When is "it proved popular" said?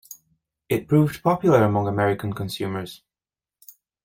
0.67-1.61